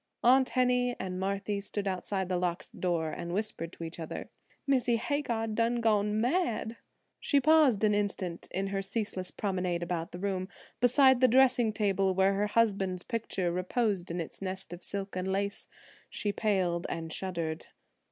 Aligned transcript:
Aunt 0.23 0.49
Henny 0.49 0.95
and 0.99 1.19
Marthy 1.19 1.61
stood 1.61 1.87
outside 1.87 2.27
the 2.27 2.39
locked 2.39 2.69
door 2.81 3.11
and 3.11 3.35
whispered 3.35 3.71
to 3.73 3.83
each 3.83 3.99
other: 3.99 4.31
"Missee 4.65 4.95
Hagar 4.95 5.45
done 5.45 5.75
gone 5.79 6.19
mad!" 6.19 6.77
She 7.19 7.39
paused 7.39 7.83
an 7.83 7.93
instant, 7.93 8.47
in 8.49 8.69
her 8.69 8.81
ceaseless 8.81 9.29
promenade 9.29 9.83
about 9.83 10.11
the 10.11 10.17
room, 10.17 10.47
beside 10.79 11.21
the 11.21 11.27
dressing 11.27 11.71
table 11.71 12.15
where 12.15 12.33
her 12.33 12.47
husband's 12.47 13.03
picture 13.03 13.51
reposed 13.51 14.09
in 14.09 14.19
its 14.19 14.41
nest 14.41 14.73
of 14.73 14.83
silk 14.83 15.15
and 15.15 15.27
lace; 15.27 15.67
she 16.09 16.33
paled 16.33 16.87
and 16.89 17.13
shuddered. 17.13 17.67